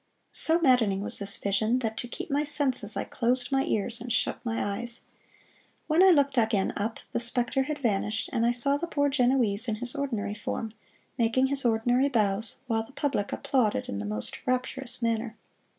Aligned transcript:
So 0.33 0.59
maddening 0.59 1.01
was 1.01 1.19
this 1.19 1.37
vision 1.37 1.77
that 1.77 1.95
to 1.97 2.07
keep 2.07 2.31
my 2.31 2.43
senses 2.43 2.97
I 2.97 3.03
closed 3.03 3.51
my 3.51 3.63
ears 3.65 4.01
and 4.01 4.11
shut 4.11 4.43
my 4.43 4.79
eyes. 4.79 5.01
When 5.85 6.01
I 6.01 6.07
again 6.07 6.67
looked 6.69 6.79
up 6.79 6.99
the 7.11 7.19
specter 7.19 7.61
had 7.65 7.77
vanished, 7.77 8.27
and 8.33 8.43
I 8.43 8.49
saw 8.51 8.77
the 8.77 8.87
poor 8.87 9.09
Genoese 9.09 9.67
in 9.67 9.75
his 9.75 9.95
ordinary 9.95 10.33
form, 10.33 10.73
making 11.19 11.49
his 11.49 11.65
ordinary 11.65 12.09
bows, 12.09 12.57
while 12.65 12.81
the 12.81 12.93
public 12.93 13.31
applauded 13.31 13.87
in 13.87 13.99
the 13.99 14.05
most 14.05 14.39
rapturous 14.47 15.03
manner. 15.03 15.37